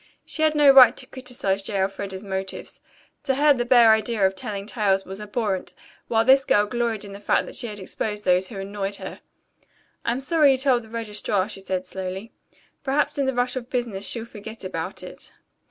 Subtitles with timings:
[0.25, 1.75] She had no right to criticize J.
[1.79, 2.81] Elfreda's motives.
[3.21, 5.75] To her the bare idea of telling tales was abhorrent,
[6.07, 9.21] while this girl gloried in the fact that she had exposed those who annoyed her.
[10.03, 12.31] "I'm sorry you told the registrar," she said slowly.
[12.83, 15.33] "Perhaps in the rush of business she'll forget about it."